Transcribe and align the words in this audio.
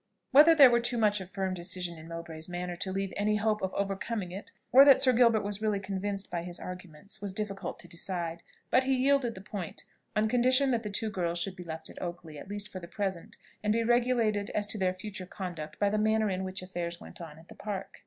Whether 0.31 0.55
there 0.55 0.71
were 0.71 0.79
too 0.79 0.97
much 0.97 1.21
of 1.21 1.29
firm 1.29 1.53
decision 1.53 1.95
in 1.99 2.07
Mowbray's 2.07 2.49
manner 2.49 2.75
to 2.75 2.91
leave 2.91 3.13
any 3.15 3.35
hope 3.35 3.61
of 3.61 3.71
overcoming 3.75 4.31
it, 4.31 4.51
or 4.71 4.83
that 4.83 4.99
Sir 4.99 5.13
Gilbert 5.13 5.43
was 5.43 5.61
really 5.61 5.79
convinced 5.79 6.31
by 6.31 6.41
his 6.41 6.59
arguments, 6.59 7.21
was 7.21 7.35
difficult 7.35 7.77
to 7.81 7.87
decide; 7.87 8.41
but 8.71 8.85
he 8.85 8.95
yielded 8.95 9.35
the 9.35 9.41
point, 9.41 9.83
on 10.15 10.27
condition 10.27 10.71
that 10.71 10.81
the 10.81 10.89
two 10.89 11.11
girls 11.11 11.37
should 11.37 11.55
be 11.55 11.63
left 11.63 11.87
at 11.87 12.01
Oakley, 12.01 12.39
at 12.39 12.49
least 12.49 12.67
for 12.67 12.79
the 12.79 12.87
present, 12.87 13.37
and 13.63 13.71
be 13.73 13.83
regulated 13.83 14.49
as 14.55 14.65
to 14.65 14.79
their 14.79 14.95
future 14.95 15.27
conduct 15.27 15.77
by 15.77 15.87
the 15.91 15.99
manner 15.99 16.31
in 16.31 16.43
which 16.43 16.63
affairs 16.63 16.99
went 16.99 17.21
on 17.21 17.37
at 17.37 17.47
the 17.47 17.53
Park. 17.53 17.99